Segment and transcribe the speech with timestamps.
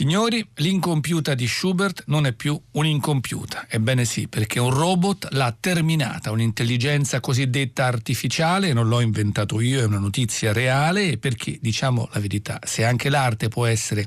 [0.00, 3.66] Signori, l'incompiuta di Schubert non è più un'incompiuta.
[3.68, 9.84] Ebbene sì, perché un robot l'ha terminata, un'intelligenza cosiddetta artificiale, non l'ho inventato io, è
[9.84, 11.58] una notizia reale, perché?
[11.60, 14.06] Diciamo la verità, se anche l'arte può essere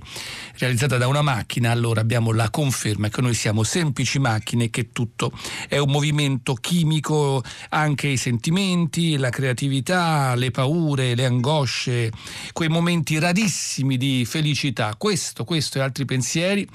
[0.58, 5.32] realizzata da una macchina, allora abbiamo la conferma che noi siamo semplici macchine, che tutto
[5.68, 12.12] è un movimento chimico, anche i sentimenti, la creatività, le paure, le angosce,
[12.52, 14.96] quei momenti rarissimi di felicità.
[14.98, 16.68] Questo, questo e altri pensieri.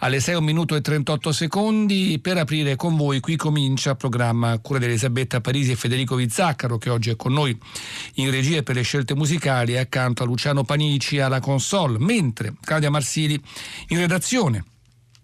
[0.00, 4.56] Alle 6 1 minuto e 38 secondi per aprire con voi qui comincia il programma
[4.58, 7.58] cura di Elisabetta Parisi e Federico Vizzaccaro che oggi è con noi
[8.14, 13.40] in regia per le scelte musicali accanto a Luciano Panici alla console mentre Claudia Marsili
[13.88, 14.64] in redazione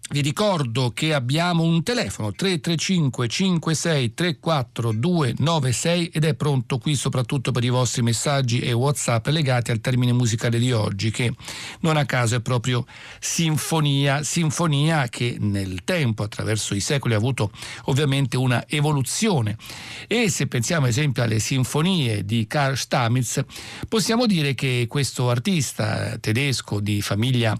[0.07, 7.51] vi ricordo che abbiamo un telefono 335 56 34 296 ed è pronto qui soprattutto
[7.51, 11.33] per i vostri messaggi e WhatsApp legati al termine musicale di oggi che
[11.79, 12.85] non a caso è proprio
[13.19, 17.49] sinfonia, sinfonia che nel tempo attraverso i secoli ha avuto
[17.85, 19.57] ovviamente una evoluzione.
[20.05, 23.43] E se pensiamo ad esempio alle sinfonie di Karl Stamitz
[23.89, 27.57] possiamo dire che questo artista tedesco di famiglia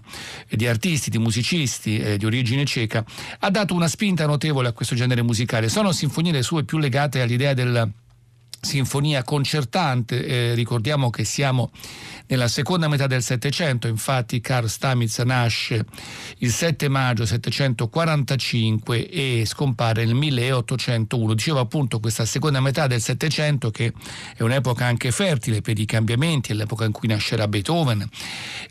[0.48, 3.04] di artisti, di musicisti eh, di origine origine ceca,
[3.40, 5.68] ha dato una spinta notevole a questo genere musicale.
[5.68, 7.92] Sono sinfonie le sue più legate all'idea del
[8.60, 11.70] sinfonia concertante, eh, ricordiamo che siamo
[12.28, 15.84] nella seconda metà del Settecento, infatti Karl Stamitz nasce
[16.38, 21.34] il 7 maggio 745 e scompare nel 1801.
[21.34, 23.92] Dicevo appunto questa seconda metà del Settecento che
[24.36, 28.08] è un'epoca anche fertile per i cambiamenti, è l'epoca in cui nascerà Beethoven,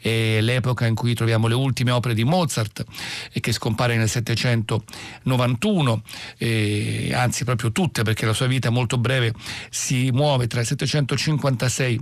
[0.01, 2.83] è l'epoca in cui troviamo le ultime opere di Mozart
[3.31, 6.01] e che scompare nel 791,
[6.37, 9.33] eh, anzi proprio tutte perché la sua vita è molto breve
[9.75, 11.99] si muove tra il 756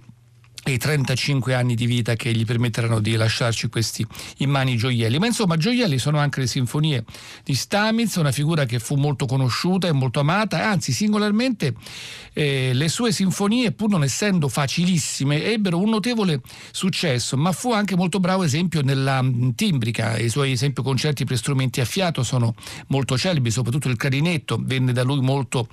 [0.63, 4.05] e i 35 anni di vita che gli permetteranno di lasciarci questi
[4.37, 5.19] immani gioielli.
[5.19, 7.03] Ma insomma, gioielli sono anche le sinfonie
[7.43, 11.73] di Stamitz, una figura che fu molto conosciuta e molto amata, anzi singolarmente
[12.31, 16.41] eh, le sue sinfonie, pur non essendo facilissime, ebbero un notevole
[16.71, 19.23] successo, ma fu anche molto bravo esempio nella
[19.55, 22.55] timbrica, i suoi esempio concerti per strumenti a fiato sono
[22.87, 25.67] molto celebri, soprattutto il clarinetto venne da lui molto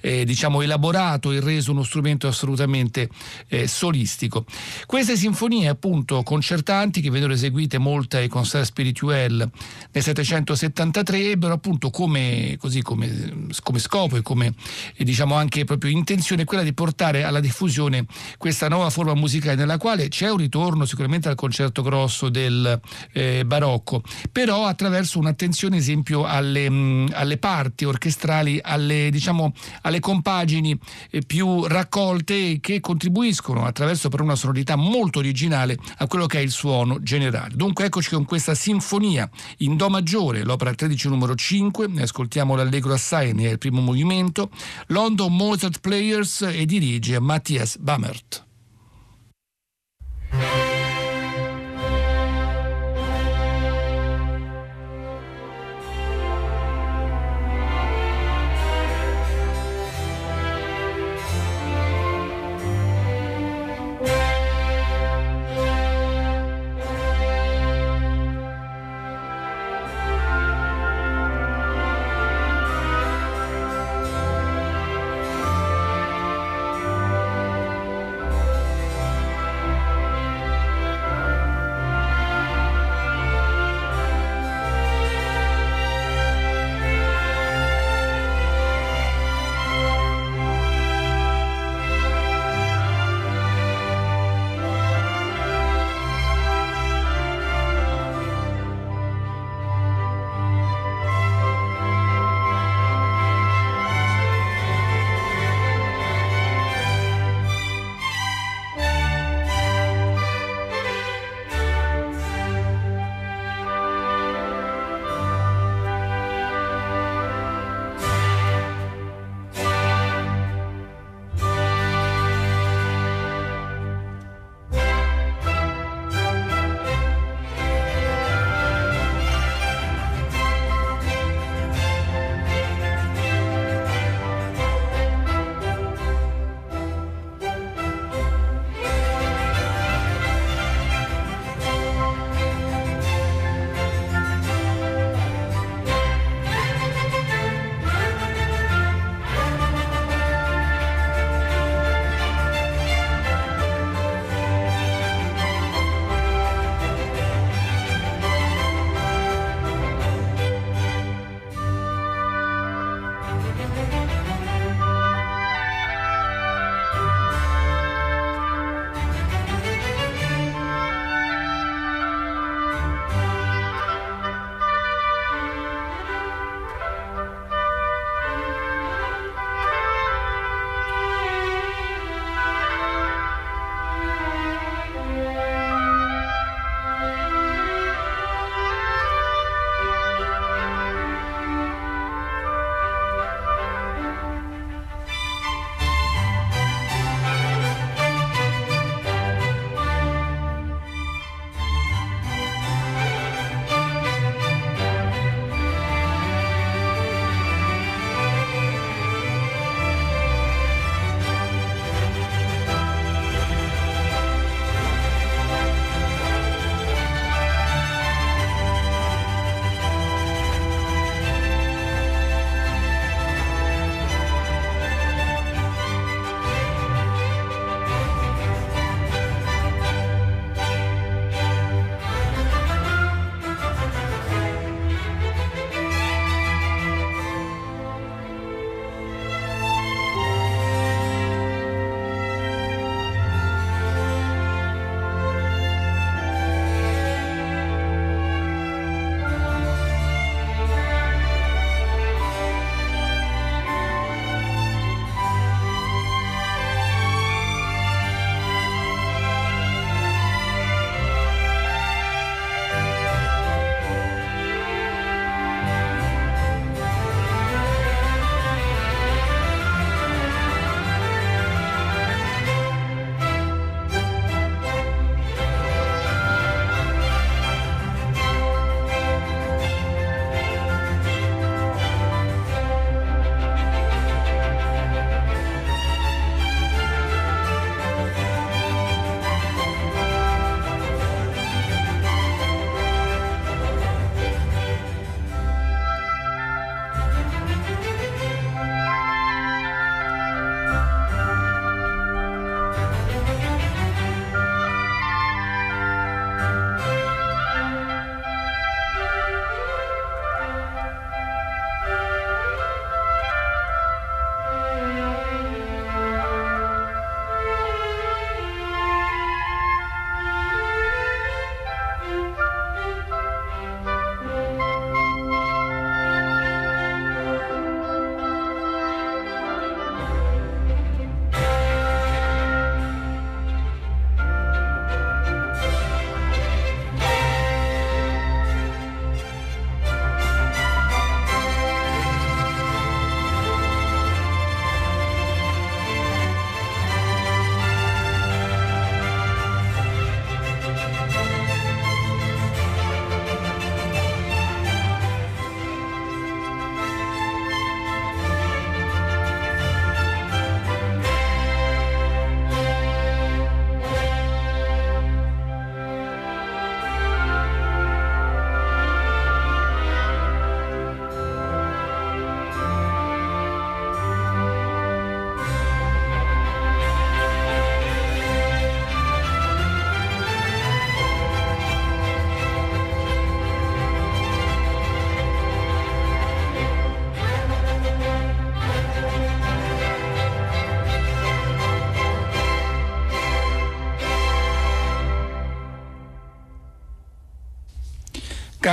[0.00, 3.08] eh, diciamo elaborato e reso uno strumento assolutamente
[3.48, 4.44] eh, solistico classico.
[4.86, 9.50] Queste sinfonie appunto concertanti che vennero eseguite molte ai Concert Spirituel
[9.92, 14.54] nel 773 ebbero appunto come, così, come, come scopo e come
[14.94, 18.06] e diciamo anche proprio intenzione quella di portare alla diffusione
[18.38, 22.80] questa nuova forma musicale nella quale c'è un ritorno sicuramente al concerto grosso del
[23.12, 29.52] eh, barocco, però attraverso un'attenzione esempio alle, mh, alle parti orchestrali, alle, diciamo,
[29.82, 30.78] alle compagini
[31.10, 36.42] eh, più raccolte che contribuiscono attraverso per una sonorità molto originale a quello che è
[36.42, 37.54] il suono generale.
[37.54, 42.92] Dunque eccoci con questa sinfonia in Do maggiore, l'opera 13 numero 5, ne ascoltiamo l'allegro
[42.92, 44.50] assai, ne è il primo movimento,
[44.88, 48.44] London Mozart Players e dirige Matthias Bammert.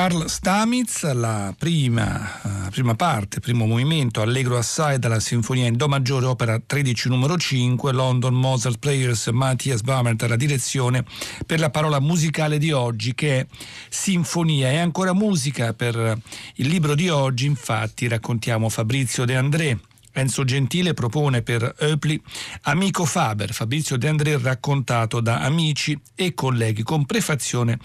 [0.07, 5.89] Carl Stamitz, la prima, uh, prima parte, primo movimento, allegro assai dalla sinfonia in Do
[5.89, 11.03] maggiore, opera 13 numero 5, London Mozart Players, Matthias Baumert alla direzione
[11.45, 13.47] per la parola musicale di oggi che è
[13.89, 14.71] sinfonia.
[14.71, 16.17] E ancora musica per
[16.55, 19.77] il libro di oggi, infatti raccontiamo Fabrizio De André
[20.17, 22.19] Enzo Gentile propone per Eupli
[22.63, 27.77] Amico Faber, Fabrizio De André raccontato da amici e colleghi, con prefazione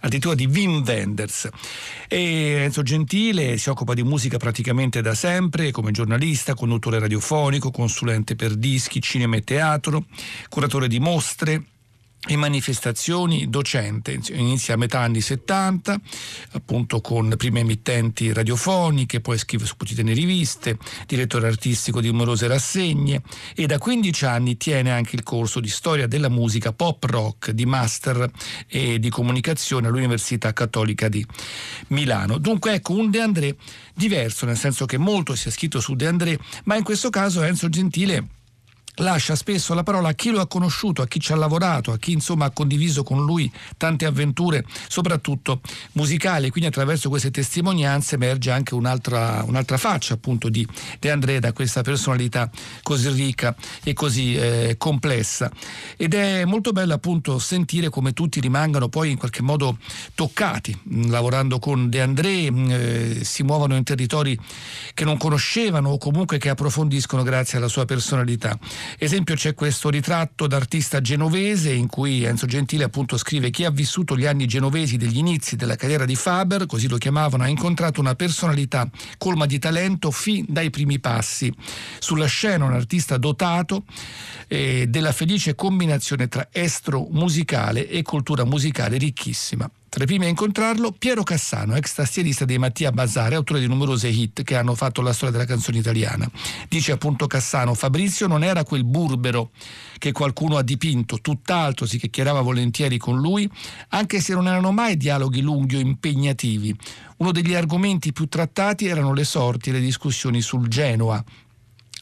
[0.00, 1.48] addirittura di Wim Wenders.
[2.08, 8.34] E Enzo Gentile si occupa di musica praticamente da sempre, come giornalista, conduttore radiofonico, consulente
[8.34, 10.06] per dischi, cinema e teatro,
[10.48, 11.62] curatore di mostre,
[12.26, 16.00] e manifestazioni docente, inizia a metà anni 70,
[16.52, 23.22] appunto con prime emittenti radiofoniche, poi scrive su quotidiane riviste, direttore artistico di numerose rassegne
[23.54, 27.64] e da 15 anni tiene anche il corso di storia della musica pop rock di
[27.64, 28.30] master
[28.66, 31.24] e di comunicazione all'Università Cattolica di
[31.88, 32.38] Milano.
[32.38, 33.56] Dunque ecco un De André
[33.94, 37.42] diverso, nel senso che molto si è scritto su De André, ma in questo caso
[37.42, 38.35] Enzo Gentile
[38.96, 41.98] lascia spesso la parola a chi lo ha conosciuto, a chi ci ha lavorato, a
[41.98, 45.60] chi insomma ha condiviso con lui tante avventure, soprattutto
[45.92, 46.50] musicali.
[46.50, 50.66] Quindi attraverso queste testimonianze emerge anche un'altra, un'altra faccia appunto di
[50.98, 52.50] De André da questa personalità
[52.82, 55.50] così ricca e così eh, complessa.
[55.96, 59.78] Ed è molto bello appunto sentire come tutti rimangano poi in qualche modo
[60.14, 64.38] toccati, mm, lavorando con De André, mm, eh, si muovono in territori
[64.94, 68.58] che non conoscevano o comunque che approfondiscono grazie alla sua personalità.
[68.98, 74.16] Esempio c'è questo ritratto d'artista genovese in cui Enzo Gentile appunto scrive chi ha vissuto
[74.16, 78.14] gli anni genovesi degli inizi della carriera di Faber, così lo chiamavano, ha incontrato una
[78.14, 78.88] personalità
[79.18, 81.52] colma di talento fin dai primi passi.
[81.98, 83.84] Sulla scena un artista dotato
[84.48, 89.70] eh, della felice combinazione tra estro musicale e cultura musicale ricchissima.
[89.96, 94.08] Tra i primi a incontrarlo, Piero Cassano, ex tastierista dei Mattia Bazare, autore di numerose
[94.08, 96.30] hit che hanno fatto la storia della canzone italiana.
[96.68, 99.52] Dice appunto Cassano, Fabrizio non era quel burbero
[99.96, 103.50] che qualcuno ha dipinto, tutt'altro si chiacchierava volentieri con lui,
[103.88, 106.76] anche se non erano mai dialoghi lunghi o impegnativi.
[107.16, 111.24] Uno degli argomenti più trattati erano le sorti e le discussioni sul Genoa,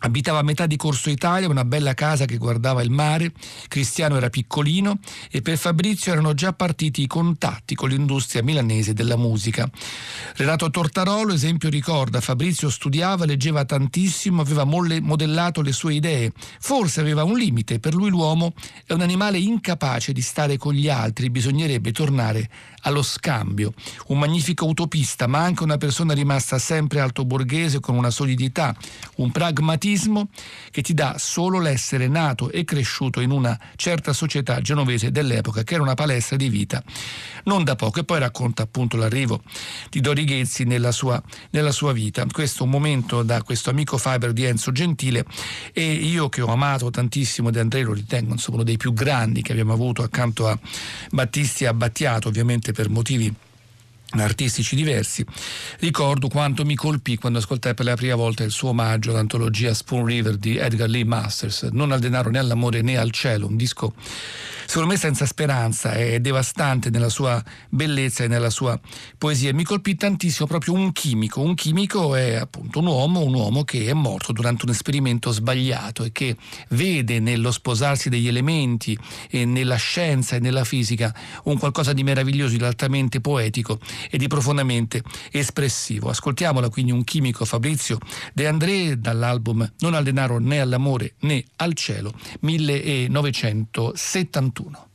[0.00, 3.32] Abitava a metà di Corso Italia, una bella casa che guardava il mare,
[3.68, 4.98] Cristiano era piccolino
[5.30, 9.66] e per Fabrizio erano già partiti i contatti con l'industria milanese della musica.
[10.34, 17.24] Renato Tortarolo, esempio, ricorda, Fabrizio studiava, leggeva tantissimo, aveva modellato le sue idee, forse aveva
[17.24, 18.52] un limite, per lui l'uomo
[18.84, 22.50] è un animale incapace di stare con gli altri, bisognerebbe tornare
[22.82, 23.72] allo scambio.
[24.08, 28.76] Un magnifico utopista, ma anche una persona rimasta sempre alto borghese con una solidità,
[29.16, 30.28] un pragmatismo egoismo
[30.70, 35.74] che ti dà solo l'essere nato e cresciuto in una certa società genovese dell'epoca che
[35.74, 36.82] era una palestra di vita
[37.44, 39.42] non da poco e poi racconta appunto l'arrivo
[39.90, 42.24] di Dori Ghezzi nella sua, nella sua vita.
[42.30, 45.24] Questo è un momento da questo amico Faber di Enzo Gentile
[45.72, 49.42] e io che ho amato tantissimo De André lo ritengo insomma, uno dei più grandi
[49.42, 50.58] che abbiamo avuto accanto a
[51.10, 53.32] Battisti e a Battiato ovviamente per motivi
[54.22, 55.24] artistici diversi.
[55.78, 60.04] Ricordo quanto mi colpì quando ascoltai per la prima volta il suo omaggio all'antologia Spoon
[60.04, 63.94] River di Edgar Lee Masters, Non al denaro né all'amore né al cielo, un disco
[64.66, 68.78] secondo me senza speranza, è devastante nella sua bellezza e nella sua
[69.18, 69.52] poesia.
[69.52, 71.40] Mi colpì tantissimo proprio un chimico.
[71.40, 76.04] Un chimico è appunto un uomo, un uomo che è morto durante un esperimento sbagliato
[76.04, 76.36] e che
[76.70, 78.98] vede nello sposarsi degli elementi
[79.30, 83.78] e nella scienza e nella fisica un qualcosa di meraviglioso, di altamente poetico
[84.10, 86.10] e di profondamente espressivo.
[86.10, 87.98] Ascoltiamola quindi un chimico Fabrizio
[88.32, 94.32] De André dall'album Non al denaro né all'amore né al cielo 1971.
[94.34, 94.88] 21.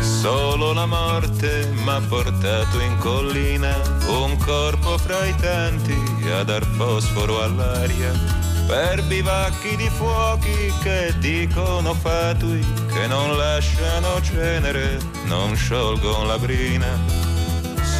[0.00, 3.76] Solo la morte m'ha portato in collina,
[4.08, 5.94] un corpo fra i tanti
[6.30, 8.12] a dar fosforo all'aria,
[8.66, 17.32] per bivacchi di fuochi che dicono fatui, che non lasciano cenere, non sciolgono la brina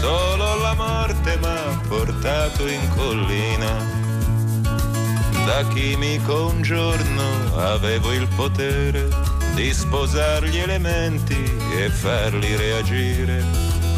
[0.04, 3.72] solo la morte m'ha portato in collina.
[5.46, 9.08] Da chimico un giorno avevo il potere
[9.54, 11.42] di sposare gli elementi
[11.78, 13.42] e farli reagire,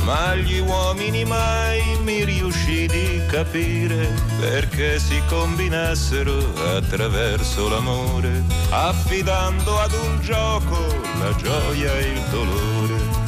[0.06, 6.36] ma gli uomini mai mi riuscì di capire perché si combinassero
[6.76, 10.78] attraverso l'amore, affidando ad un gioco
[11.18, 13.24] la gioia e il dolore.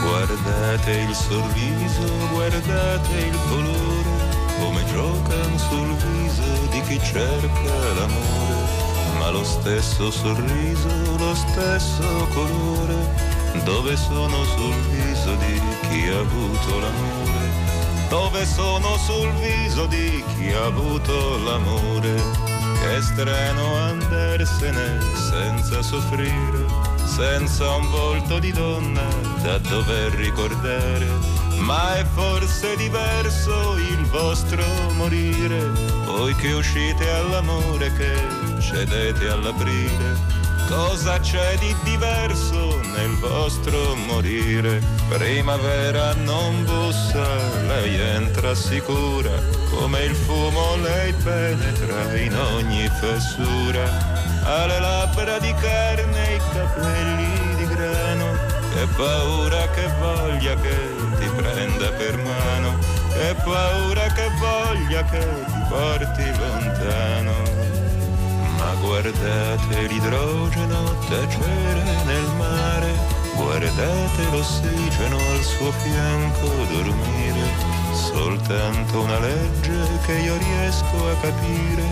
[0.00, 4.10] Guardate il sorriso, guardate il colore,
[4.60, 8.49] come giocano sul viso di chi cerca l'amore,
[9.20, 12.96] ma lo stesso sorriso, lo stesso colore,
[13.64, 17.48] dove sono sul viso di chi ha avuto l'amore,
[18.08, 22.48] dove sono sul viso di chi ha avuto l'amore.
[22.80, 26.64] Che strano andarsene senza soffrire,
[27.04, 29.06] senza un volto di donna
[29.42, 31.06] da dover ricordare.
[31.58, 35.60] Ma è forse diverso il vostro morire,
[36.06, 40.38] voi che uscite all'amore che cedete all'aprile.
[40.68, 44.80] Cosa c'è di diverso nel vostro morire?
[45.08, 47.26] Primavera non bussa,
[47.66, 49.32] lei entra sicura,
[49.70, 53.82] come il fumo lei penetra in ogni fessura.
[54.44, 58.32] Ha le labbra di carne e i capelli di grano,
[58.72, 60.78] che paura che voglia che
[61.18, 62.78] ti prenda per mano,
[63.12, 67.59] che paura che voglia che ti porti lontano
[68.80, 72.92] guardate l'idrogeno tacere nel mare,
[73.34, 77.44] guardate l'ossigeno al suo fianco dormire,
[77.92, 81.84] soltanto una legge che io riesco a capire,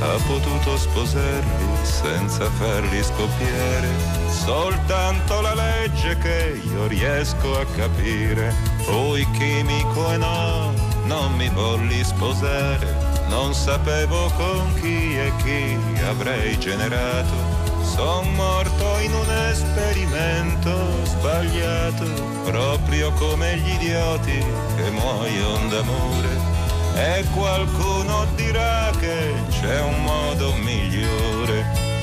[0.00, 3.88] ha potuto sposarli senza farli scoppiare,
[4.28, 10.72] soltanto la legge che io riesco a capire, poi chimico e no,
[11.04, 17.62] non mi volli sposare non sapevo con chi e chi avrei generato.
[17.82, 22.04] Son morto in un esperimento sbagliato,
[22.44, 24.44] proprio come gli idioti
[24.76, 26.52] che muoiono d'amore.
[26.96, 31.93] E qualcuno dirà che c'è un modo migliore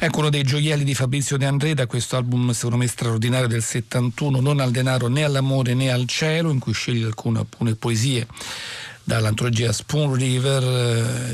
[0.00, 3.64] Ecco uno dei gioielli di Fabrizio De André da questo album secondo me straordinario del
[3.64, 8.24] 71, Non al denaro né all'amore né al cielo, in cui sceglie alcune, alcune poesie
[9.08, 10.62] dall'antologia Spoon River,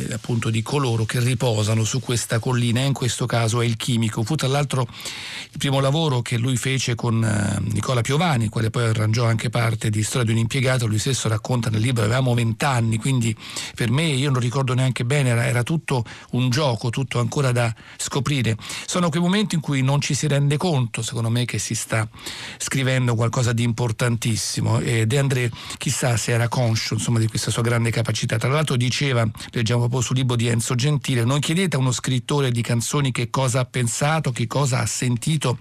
[0.09, 4.23] eh, appunto di coloro che riposano su questa collina, in questo caso è il chimico.
[4.23, 8.85] Fu tra l'altro il primo lavoro che lui fece con eh, Nicola Piovani, quale poi
[8.85, 12.97] arrangiò anche parte di Storia di un impiegato, lui stesso racconta nel libro, avevamo vent'anni,
[12.97, 13.37] quindi
[13.75, 17.75] per me, io non ricordo neanche bene, era, era tutto un gioco, tutto ancora da
[17.97, 18.57] scoprire.
[18.87, 22.09] Sono quei momenti in cui non ci si rende conto, secondo me, che si sta
[22.57, 27.62] scrivendo qualcosa di importantissimo e De André chissà se era conscio insomma, di questa sua
[27.64, 28.37] grande capacità.
[28.37, 32.52] Tra l'altro diceva, leggiamo proprio sul libro di Enzo Gentile, non chiedete a uno scrittore
[32.52, 35.59] di canzoni che cosa ha pensato, che cosa ha sentito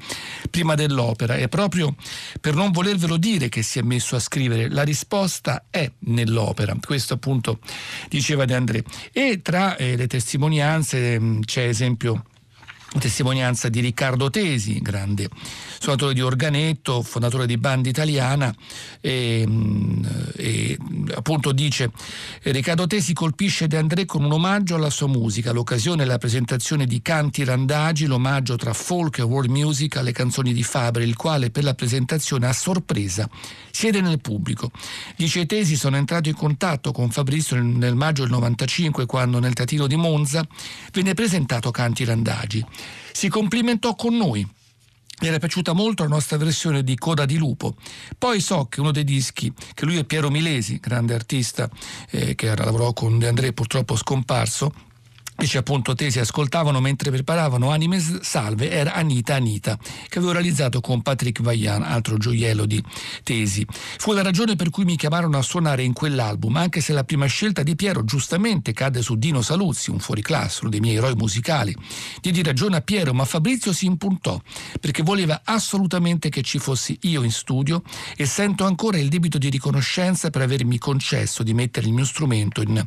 [0.52, 1.96] prima dell'opera, è proprio
[2.40, 6.76] per non volervelo dire che si è messo a scrivere, la risposta è nell'opera.
[6.80, 7.60] Questo appunto
[8.10, 8.84] diceva De André.
[9.12, 12.26] E tra eh, le testimonianze mh, c'è esempio
[13.00, 15.30] testimonianza di Riccardo Tesi, grande
[15.80, 18.54] suonatore di organetto, fondatore di banda italiana,
[19.02, 20.04] e, mm,
[20.36, 20.78] e
[21.16, 21.92] appunto dice
[22.44, 26.86] Riccardo Tesi colpisce De André con un omaggio alla sua musica, l'occasione è la presentazione
[26.86, 31.50] di Canti Randagi, l'omaggio tra folk e world music alle canzoni di Fabre, il quale
[31.50, 33.30] per la presentazione a sorpresa
[33.72, 34.72] siede nel pubblico.
[35.18, 39.88] Dice Tesi sono entrato in contatto con Fabrizio nel, maggio del 95 quando nel Teatino
[39.88, 40.46] di Monza
[40.92, 42.66] venne presentato Canti Randagi.
[43.12, 44.48] Si complimentò con noi
[45.24, 47.76] mi era piaciuta molto la nostra versione di Coda di Lupo.
[48.18, 51.70] Poi so che uno dei dischi, che lui è Piero Milesi, grande artista
[52.10, 54.74] eh, che lavorò con De André, purtroppo scomparso,
[55.36, 61.02] Dice appunto Tesi ascoltavano mentre preparavano Anime Salve era Anita Anita che avevo realizzato con
[61.02, 62.82] Patrick Vaillant, altro gioiello di
[63.24, 63.66] Tesi.
[63.98, 67.26] Fu la ragione per cui mi chiamarono a suonare in quell'album, anche se la prima
[67.26, 71.76] scelta di Piero giustamente cadde su Dino Saluzzi, un fuoriclasse, uno dei miei eroi musicali.
[72.22, 74.40] Diedi ragione a Piero, ma Fabrizio si impuntò
[74.80, 77.82] perché voleva assolutamente che ci fossi io in studio
[78.16, 82.62] e sento ancora il debito di riconoscenza per avermi concesso di mettere il mio strumento
[82.62, 82.86] in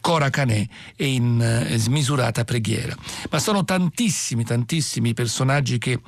[0.00, 2.94] Cora Canè e in eh, smisurata preghiera.
[3.30, 6.00] Ma sono tantissimi, tantissimi personaggi che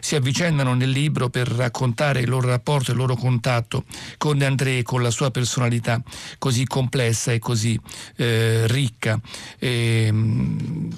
[0.00, 3.84] si avvicendano nel libro per raccontare il loro rapporto, il loro contatto
[4.18, 6.02] con André, con la sua personalità
[6.38, 7.78] così complessa e così
[8.16, 9.18] eh, ricca.
[9.58, 10.12] E,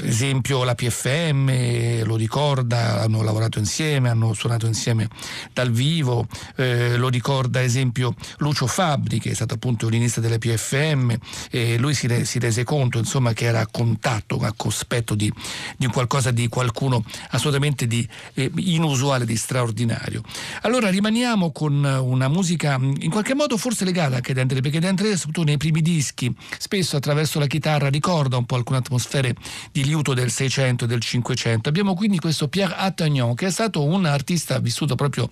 [0.03, 5.09] esempio la PFM, lo ricorda, hanno lavorato insieme, hanno suonato insieme
[5.53, 11.15] dal vivo, eh, lo ricorda esempio Lucio Fabri che è stato appunto violinista della PFM
[11.51, 15.15] e lui si, re, si rese conto insomma che era a contatto fatto a cospetto
[15.15, 15.33] di,
[15.77, 20.23] di qualcosa di qualcuno assolutamente di eh, inusuale, di straordinario.
[20.63, 24.87] Allora rimaniamo con una musica in qualche modo forse legata anche ad Andrea, perché De
[24.89, 29.35] Andrea soprattutto nei primi dischi, spesso attraverso la chitarra ricorda un po' alcune atmosfere
[29.71, 31.69] di liuto del 600 e del 500.
[31.69, 35.31] Abbiamo quindi questo Pierre Attagnon che è stato un artista vissuto proprio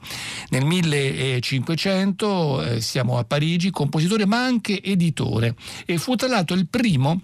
[0.48, 5.55] nel 1500, eh, siamo a Parigi, compositore ma anche editore
[5.87, 7.22] e fu tra l'altro il primo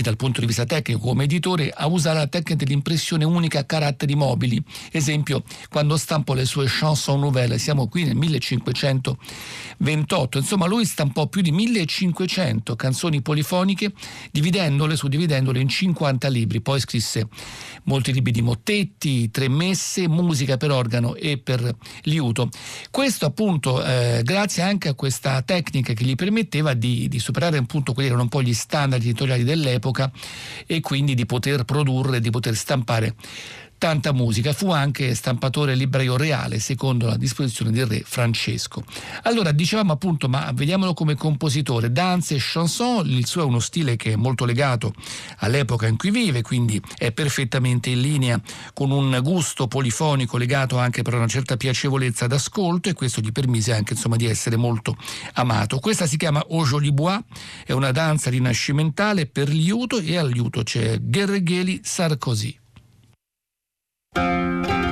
[0.00, 4.14] dal punto di vista tecnico come editore a usare la tecnica dell'impressione unica a caratteri
[4.14, 4.64] mobili.
[4.90, 11.42] Esempio, quando stampo le sue chanson nouvelle, siamo qui nel 1528, insomma lui stampò più
[11.42, 13.92] di 1500 canzoni polifoniche
[14.30, 17.28] dividendole, suddividendole in 50 libri, poi scrisse
[17.84, 22.48] molti libri di mottetti, tre messe, musica per organo e per liuto.
[22.90, 27.92] Questo appunto eh, grazie anche a questa tecnica che gli permetteva di, di superare appunto
[27.92, 29.80] quelli erano un po' gli standard editoriali dell'epoca
[30.66, 33.14] e quindi di poter produrre, di poter stampare
[33.82, 34.52] tanta musica.
[34.52, 38.84] Fu anche stampatore libraio reale, secondo la disposizione del re Francesco.
[39.24, 43.96] Allora, dicevamo appunto, ma vediamolo come compositore, danze e chanson, il suo è uno stile
[43.96, 44.94] che è molto legato
[45.38, 48.40] all'epoca in cui vive, quindi è perfettamente in linea
[48.72, 53.74] con un gusto polifonico legato anche per una certa piacevolezza d'ascolto e questo gli permise
[53.74, 54.96] anche insomma di essere molto
[55.32, 55.80] amato.
[55.80, 57.18] Questa si chiama Au Joli Bois,
[57.66, 62.60] è una danza rinascimentale per liuto e al liuto c'è Gerregheli Sarkozy.
[64.14, 64.91] Música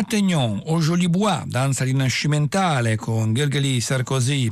[0.00, 4.48] Attegnon, au Jolibois, danza rinascimentale con Gergely Sarkozy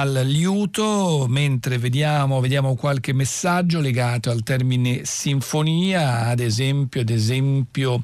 [0.00, 8.02] al liuto, mentre vediamo, vediamo, qualche messaggio legato al termine sinfonia, ad esempio, ad esempio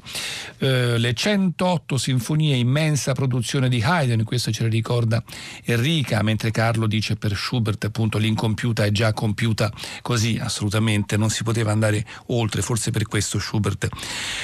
[0.59, 5.23] eh, le 108 sinfonie, immensa produzione di Haydn, questo ce lo ricorda
[5.65, 11.43] Enrica, mentre Carlo dice per Schubert appunto l'incompiuta è già compiuta così, assolutamente, non si
[11.43, 13.89] poteva andare oltre, forse per questo Schubert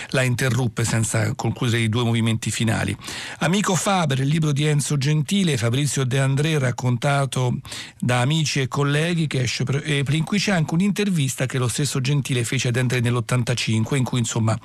[0.10, 2.96] la interruppe senza concludere i due movimenti finali.
[3.40, 7.60] Amico Faber, il libro di Enzo Gentile, Fabrizio De André raccontato pubblicato
[8.00, 11.67] da amici e colleghi che esce per, eh, in cui c'è anche un'intervista che lo
[11.67, 14.58] stesso Gentile fece ad André nell'85 in cui insomma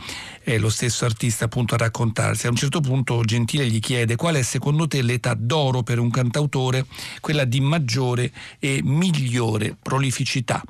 [0.43, 2.47] è lo stesso artista appunto a raccontarsi.
[2.47, 6.11] A un certo punto Gentile gli chiede qual è secondo te l'età d'oro per un
[6.11, 6.87] cantautore,
[7.21, 10.63] quella di maggiore e migliore prolificità.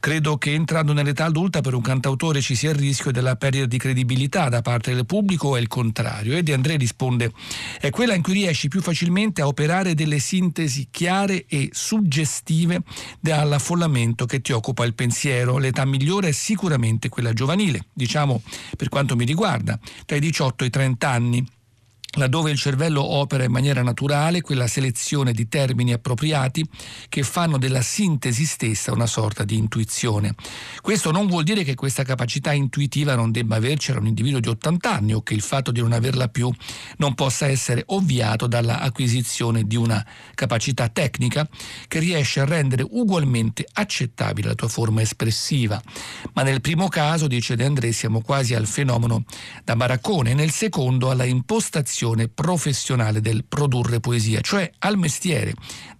[0.00, 3.78] Credo che entrando nell'età adulta per un cantautore ci sia il rischio della perdita di
[3.78, 6.36] credibilità da parte del pubblico o è il contrario?
[6.36, 7.32] E De André risponde
[7.80, 12.82] è quella in cui riesci più facilmente a operare delle sintesi chiare chiare e suggestive
[13.20, 15.58] dall'affollamento che ti occupa il pensiero.
[15.58, 18.42] L'età migliore è sicuramente quella giovanile, diciamo
[18.76, 21.46] per quanto mi riguarda, tra i 18 e i 30 anni
[22.14, 26.64] laddove il cervello opera in maniera naturale quella selezione di termini appropriati
[27.08, 30.34] che fanno della sintesi stessa una sorta di intuizione.
[30.80, 34.92] Questo non vuol dire che questa capacità intuitiva non debba avercela un individuo di 80
[34.92, 36.52] anni o che il fatto di non averla più
[36.98, 41.48] non possa essere ovviato dall'acquisizione di una capacità tecnica
[41.88, 45.82] che riesce a rendere ugualmente accettabile la tua forma espressiva.
[46.32, 49.24] Ma nel primo caso, dice De André, siamo quasi al fenomeno
[49.64, 55.54] da baraccone, nel secondo alla impostazione vocazione professionale del produrre poesia, cioè al mestiere.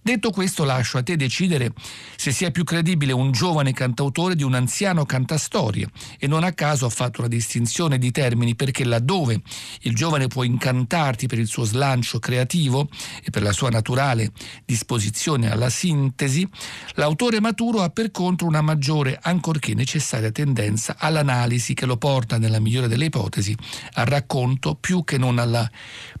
[0.05, 1.73] Detto questo lascio a te decidere
[2.15, 5.89] se sia più credibile un giovane cantautore di un anziano cantastorie.
[6.19, 9.41] E non a caso ha fatto una distinzione di termini perché laddove
[9.81, 12.87] il giovane può incantarti per il suo slancio creativo
[13.23, 14.31] e per la sua naturale
[14.63, 16.47] disposizione alla sintesi,
[16.93, 22.59] l'autore maturo ha per contro una maggiore, ancorché necessaria tendenza all'analisi che lo porta, nella
[22.59, 23.57] migliore delle ipotesi,
[23.93, 25.67] al racconto più che non alla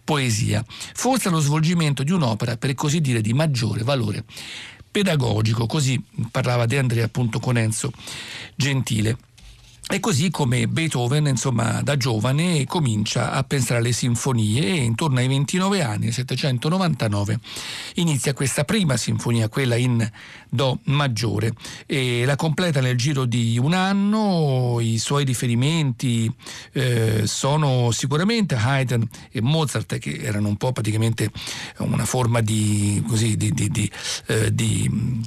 [0.03, 4.23] poesia, forse allo svolgimento di un'opera per così dire di maggiore valore
[4.95, 7.91] pedagogico, così parlava De Andrea appunto con Enzo
[8.55, 9.17] Gentile.
[9.87, 15.27] E così come Beethoven, insomma, da giovane comincia a pensare alle sinfonie e intorno ai
[15.27, 17.39] 29 anni, nel 799,
[17.95, 20.09] inizia questa prima sinfonia, quella in
[20.49, 21.53] Do maggiore,
[21.85, 24.79] e la completa nel giro di un anno.
[24.79, 26.31] I suoi riferimenti
[26.73, 31.31] eh, sono sicuramente Haydn e Mozart, che erano un po' praticamente
[31.79, 33.91] una forma di, così, di, di, di
[34.27, 34.53] eh,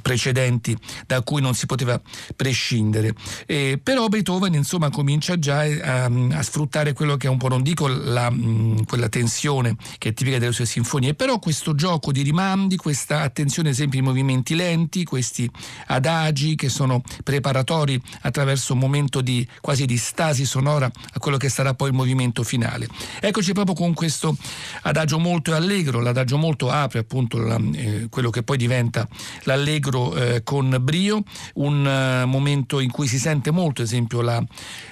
[0.01, 1.99] precedenti da cui non si poteva
[2.35, 3.13] prescindere.
[3.45, 7.61] Eh, però Beethoven insomma comincia già a, a, sfruttare quello che è un po' non
[7.61, 12.21] dico la, mh, quella tensione che è tipica delle sue sinfonie, però questo gioco di
[12.21, 15.49] rimandi, questa attenzione ad esempio ai movimenti lenti, questi
[15.87, 21.49] adagi che sono preparatori attraverso un momento di quasi di stasi sonora a quello che
[21.49, 22.87] sarà poi il movimento finale.
[23.19, 24.37] Eccoci proprio con questo
[24.83, 29.07] adagio molto allegro, l'adagio molto apre appunto la, eh, quello che poi diventa
[29.45, 31.23] l'allegro eh, con brio,
[31.55, 34.43] un uh, momento in cui si sente molto, ad esempio, la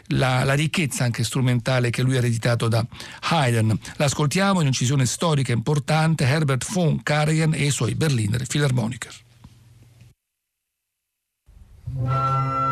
[0.08, 2.86] la, la, ricchezza anche strumentale che lui ha ereditato da
[3.30, 3.78] Haydn.
[3.98, 9.27] L'ascoltiamo in un'incisione storica importante, Herbert von Karajan e i suoi Berliner Philharmoniker.
[11.96, 12.67] Thank you.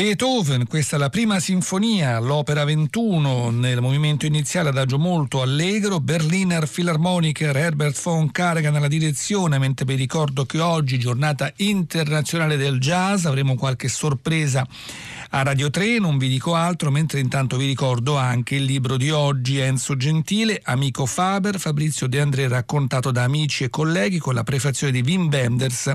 [0.00, 6.66] Beethoven, questa è la prima sinfonia, l'opera 21 nel movimento iniziale adagio molto allegro, Berliner
[6.66, 13.26] Philharmoniker Herbert von Karajan alla direzione, mentre vi ricordo che oggi giornata internazionale del jazz,
[13.26, 14.66] avremo qualche sorpresa
[15.32, 19.10] a Radio 3, non vi dico altro, mentre intanto vi ricordo anche il libro di
[19.10, 24.44] oggi Enzo Gentile, Amico Faber, Fabrizio De André raccontato da amici e colleghi con la
[24.44, 25.94] prefazione di Wim Wenders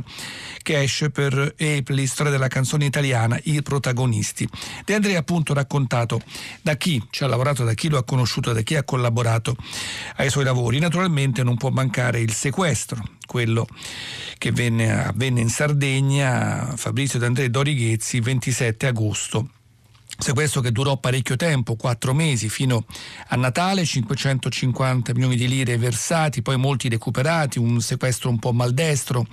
[0.61, 3.61] che esce per Apple, storia della canzone italiana, i
[3.95, 4.47] protagonisti.
[4.83, 6.21] De André ha appunto raccontato
[6.61, 9.55] da chi ci ha lavorato, da chi lo ha conosciuto, da chi ha collaborato
[10.17, 10.77] ai suoi lavori.
[10.79, 13.65] Naturalmente non può mancare il sequestro, quello
[14.37, 19.49] che venne, avvenne in Sardegna, Fabrizio D'Andrea Dorighezzi, 27 agosto
[20.17, 22.85] Sequestro che durò parecchio tempo, quattro mesi, fino
[23.27, 29.25] a Natale, 550 milioni di lire versati, poi molti recuperati, un sequestro un po' maldestro,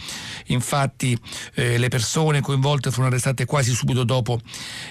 [0.46, 1.16] infatti
[1.54, 4.40] eh, le persone coinvolte furono arrestate quasi subito dopo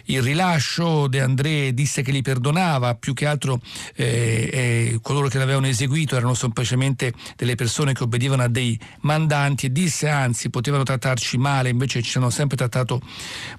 [0.05, 3.59] il rilascio, De André disse che li perdonava, più che altro
[3.95, 9.67] eh, eh, coloro che l'avevano eseguito erano semplicemente delle persone che obbedivano a dei mandanti
[9.67, 13.01] e disse anzi potevano trattarci male, invece ci hanno sempre trattato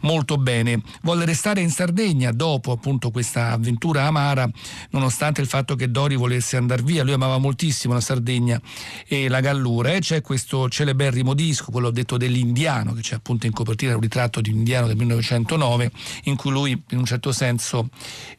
[0.01, 0.81] molto bene.
[1.03, 4.49] Volle restare in Sardegna, Spagna dopo appunto questa avventura amara,
[4.91, 8.61] nonostante il fatto che Dori volesse andare via, lui amava moltissimo la Sardegna
[9.07, 9.93] e la Gallura.
[9.93, 14.41] E c'è questo celeberrimo disco, quello detto dell'indiano, che c'è appunto in copertina un ritratto
[14.41, 15.91] di un indiano del 1909,
[16.25, 17.89] in cui lui in un certo senso...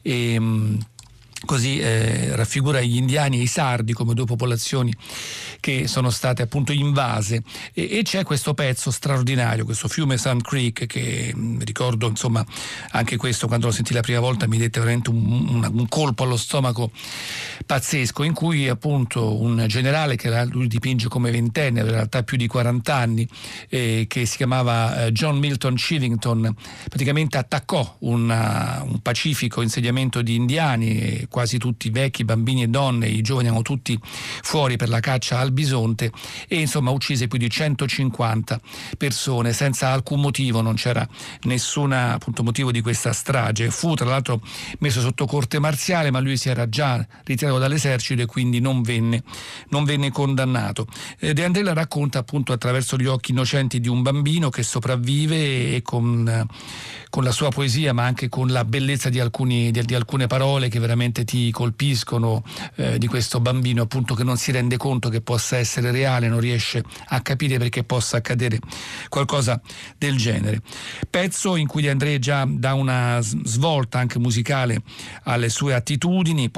[0.02, 0.78] Ehm,
[1.44, 4.92] così eh, raffigura gli indiani e i sardi come due popolazioni
[5.60, 7.42] che sono state appunto invase.
[7.72, 12.44] E, e c'è questo pezzo straordinario, questo fiume Sand Creek che mh, mm, ricordo insomma
[12.90, 16.24] anche questo quando lo sentì la prima volta mi dette veramente un, un, un, colpo
[16.24, 16.90] allo stomaco
[17.64, 22.46] pazzesco in cui appunto un generale che lui dipinge come ventenne, in realtà più di
[22.46, 23.28] 40 anni,
[23.68, 26.54] eh, che si chiamava eh, John Milton Chivington,
[26.88, 33.20] praticamente attaccò una, un pacifico insediamento di indiani quasi tutti vecchi, bambini e donne, i
[33.20, 36.12] giovani erano tutti fuori per la caccia al bisonte
[36.46, 38.60] e insomma uccise più di 150
[38.96, 41.04] persone senza alcun motivo, non c'era
[41.42, 43.68] nessun motivo di questa strage.
[43.70, 44.40] Fu tra l'altro
[44.78, 49.24] messo sotto corte marziale ma lui si era già ritirato dall'esercito e quindi non venne,
[49.70, 50.86] non venne condannato.
[51.18, 55.82] Eh, De Andrella racconta appunto attraverso gli occhi innocenti di un bambino che sopravvive e
[55.82, 56.46] con
[57.14, 60.68] con la sua poesia ma anche con la bellezza di, alcuni, di, di alcune parole
[60.68, 62.42] che veramente ti colpiscono
[62.74, 66.40] eh, di questo bambino appunto che non si rende conto che possa essere reale, non
[66.40, 68.58] riesce a capire perché possa accadere
[69.08, 69.60] qualcosa
[69.96, 70.60] del genere.
[71.08, 74.82] Pezzo in cui De André già dà una svolta anche musicale
[75.22, 76.50] alle sue attitudini,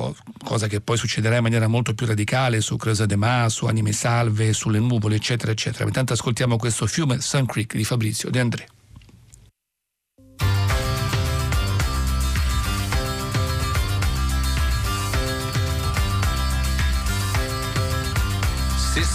[0.42, 3.92] cosa che poi succederà in maniera molto più radicale su Creusa de Ma, su Anime
[3.92, 5.84] Salve, sulle nuvole eccetera eccetera.
[5.84, 8.66] Intanto ascoltiamo questo fiume Sun Creek di Fabrizio De André.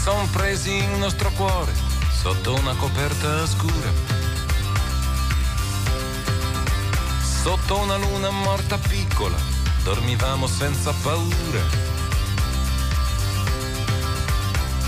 [0.03, 1.71] Son presi il nostro cuore
[2.11, 3.91] sotto una coperta scura.
[7.21, 9.37] Sotto una luna morta piccola,
[9.83, 11.59] dormivamo senza paura.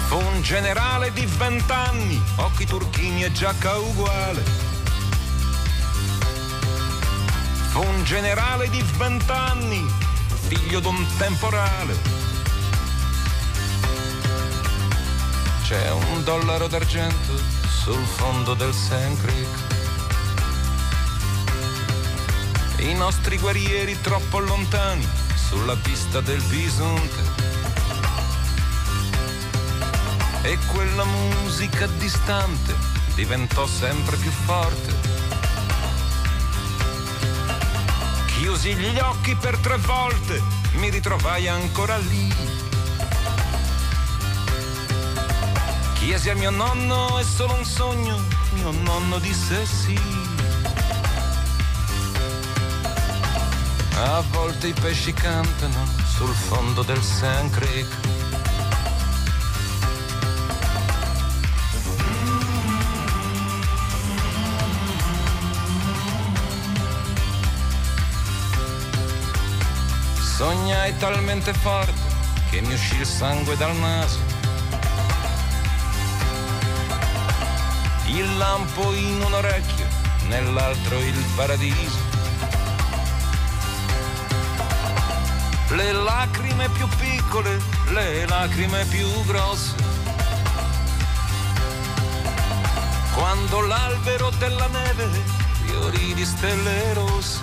[0.07, 4.43] Fu un generale di vent'anni, occhi turchini e giacca uguale.
[7.69, 9.85] Fu un generale di vent'anni,
[10.47, 12.22] figlio d'un temporale
[15.73, 17.35] c'è un dollaro d'argento
[17.67, 19.47] sul fondo del Sand Creek.
[22.77, 27.21] I nostri guerrieri troppo lontani sulla pista del bisonte.
[30.43, 32.75] E quella musica distante
[33.15, 34.93] diventò sempre più forte.
[38.27, 40.39] Chiusi gli occhi per tre volte,
[40.73, 42.62] mi ritrovai ancora lì
[46.03, 48.21] Chiesi a mio nonno, è solo un sogno,
[48.55, 49.97] mio nonno disse sì.
[53.95, 57.87] A volte i pesci cantano sul fondo del Sand Creek.
[70.19, 71.93] Sognai talmente forte
[72.49, 74.32] che mi uscì il sangue dal naso
[78.15, 79.85] il lampo in un orecchio,
[80.27, 81.97] nell'altro il paradiso.
[85.69, 87.59] Le lacrime più piccole,
[87.89, 89.73] le lacrime più grosse.
[93.15, 95.09] Quando l'albero della neve
[95.65, 97.39] fiori di stelle rosse.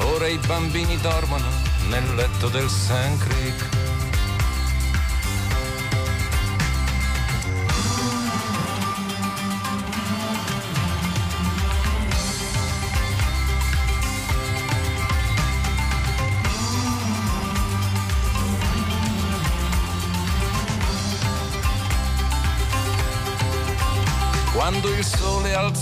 [0.00, 1.46] Ora i bambini dormono
[1.88, 3.16] nel letto del St.
[3.18, 3.77] Creek.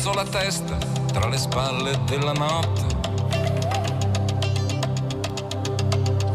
[0.06, 0.76] Alzò la testa
[1.12, 2.94] tra le spalle della notte.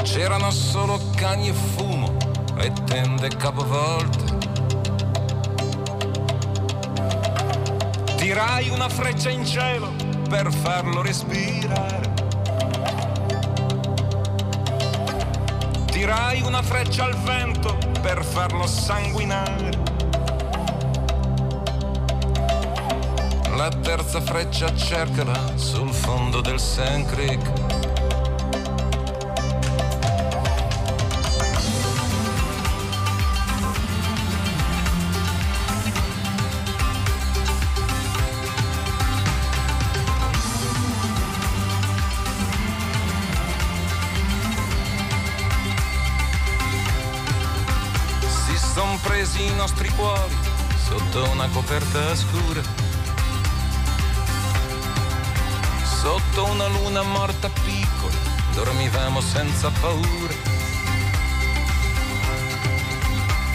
[0.04, 2.18] C'erano solo cani e fumo
[2.58, 4.40] e tende capovolte.
[8.18, 9.94] Tirai una freccia in cielo
[10.28, 12.14] per farlo respirare.
[15.86, 19.91] Tirai una freccia al vento per farlo sanguinare.
[23.82, 27.80] Terza freccia cercala sul fondo del Sand Creek.
[49.34, 50.36] I nostri cuori
[50.84, 52.62] sotto una coperta scura
[56.34, 58.16] Sotto una luna morta piccola
[58.54, 60.34] dormivamo senza paura.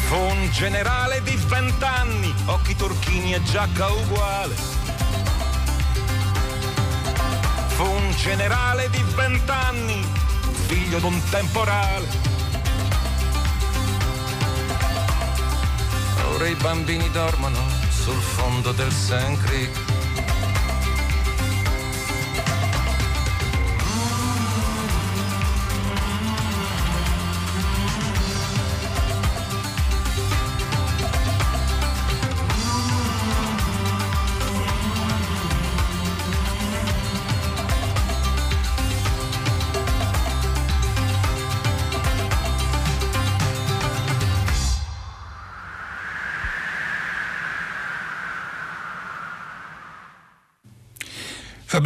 [0.06, 4.54] Fu un generale di vent'anni, occhi turchini e giacca uguale.
[7.68, 10.06] Fu un generale di vent'anni,
[10.66, 12.06] figlio d'un temporale.
[16.34, 17.58] Ora i bambini dormono
[17.88, 19.38] sul fondo del St.
[19.44, 19.94] Creek.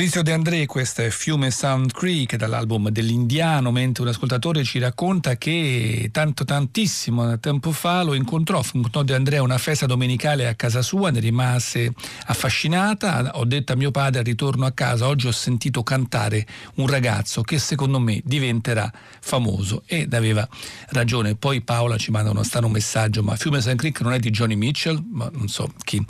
[0.00, 5.36] Fabrizio De André, questo è Fiume Sound Creek dall'album dell'Indiano, mentre un ascoltatore ci racconta
[5.36, 10.54] che tanto tantissimo tempo fa lo incontrò, incontrò De André a una festa domenicale a
[10.54, 11.92] casa sua, ne rimase
[12.24, 16.46] affascinata, ho detto a mio padre al ritorno a casa, oggi ho sentito cantare
[16.76, 18.90] un ragazzo che secondo me diventerà
[19.20, 19.82] famoso.
[19.84, 20.48] Ed aveva
[20.92, 21.34] ragione.
[21.34, 24.54] Poi Paola ci manda uno strano messaggio, ma Fiume Sound Creek non è di Johnny
[24.54, 26.02] Mitchell, ma non so chi,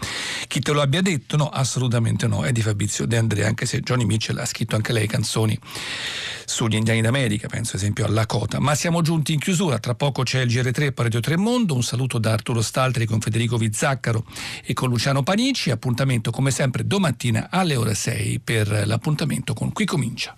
[0.47, 3.79] chi te lo abbia detto, no, assolutamente no, è di Fabrizio De André, anche se
[3.81, 5.59] se Johnny Mitchell ha scritto anche lei canzoni
[6.45, 8.61] sugli indiani d'America, penso ad esempio a Lakota.
[8.61, 11.83] Ma siamo giunti in chiusura, tra poco c'è il GR3 per Radio 3 Mondo, un
[11.83, 14.25] saluto da Arturo Staltri con Federico Vizzaccaro
[14.65, 19.85] e con Luciano Panici, appuntamento come sempre domattina alle ore 6 per l'appuntamento con Qui
[19.85, 20.37] Comincia.